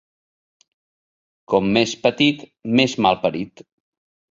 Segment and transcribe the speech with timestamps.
[1.53, 2.43] Com més petit
[2.81, 3.67] més malparit.